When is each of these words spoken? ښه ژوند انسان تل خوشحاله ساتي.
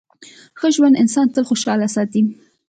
ښه 0.59 0.67
ژوند 0.75 0.99
انسان 1.03 1.27
تل 1.33 1.43
خوشحاله 1.49 1.87
ساتي. 1.95 2.21